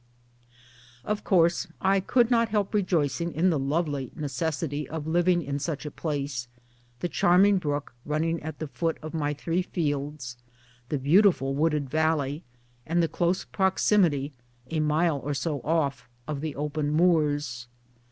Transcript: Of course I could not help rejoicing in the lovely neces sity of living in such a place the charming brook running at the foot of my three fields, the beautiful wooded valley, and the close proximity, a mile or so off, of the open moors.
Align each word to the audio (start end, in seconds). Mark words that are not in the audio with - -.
Of 1.05 1.23
course 1.23 1.67
I 1.79 1.99
could 1.99 2.31
not 2.31 2.49
help 2.49 2.73
rejoicing 2.73 3.31
in 3.35 3.51
the 3.51 3.59
lovely 3.59 4.11
neces 4.17 4.67
sity 4.67 4.87
of 4.87 5.05
living 5.05 5.43
in 5.43 5.59
such 5.59 5.85
a 5.85 5.91
place 5.91 6.47
the 7.01 7.07
charming 7.07 7.59
brook 7.59 7.93
running 8.03 8.41
at 8.41 8.57
the 8.57 8.65
foot 8.65 8.97
of 9.03 9.13
my 9.13 9.35
three 9.35 9.61
fields, 9.61 10.37
the 10.89 10.97
beautiful 10.97 11.53
wooded 11.53 11.87
valley, 11.87 12.43
and 12.83 13.03
the 13.03 13.07
close 13.07 13.45
proximity, 13.45 14.33
a 14.71 14.79
mile 14.79 15.19
or 15.19 15.35
so 15.35 15.61
off, 15.61 16.09
of 16.27 16.41
the 16.41 16.55
open 16.55 16.89
moors. 16.89 17.67